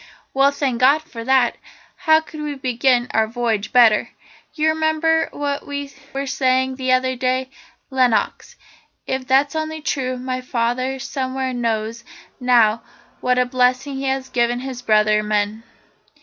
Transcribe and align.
"Well, 0.33 0.49
thank 0.49 0.79
God 0.81 1.03
for 1.03 1.23
that. 1.25 1.57
How 1.95 2.21
could 2.21 2.41
we 2.41 2.55
begin 2.55 3.07
our 3.13 3.27
voyage 3.27 3.71
better? 3.71 4.09
You 4.55 4.69
remember 4.69 5.29
what 5.31 5.67
we 5.67 5.93
were 6.11 6.25
saying 6.25 6.75
the 6.77 6.91
other 6.91 7.15
day, 7.15 7.51
Lenox. 7.91 8.55
If 9.05 9.27
that's 9.27 9.55
only 9.55 9.79
true, 9.79 10.17
my 10.17 10.41
father 10.41 10.97
somewhere 10.97 11.53
knows 11.53 12.03
now 12.39 12.81
what 13.19 13.37
a 13.37 13.45
blessing 13.45 13.97
he 13.97 14.05
has 14.05 14.27
given 14.29 14.61
his 14.61 14.81
brother 14.81 15.21
men! 15.21 15.61